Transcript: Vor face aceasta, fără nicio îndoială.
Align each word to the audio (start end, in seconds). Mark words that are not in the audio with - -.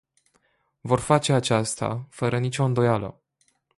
Vor 0.83 0.99
face 0.99 1.33
aceasta, 1.33 2.07
fără 2.09 2.39
nicio 2.39 2.63
îndoială. 2.63 3.21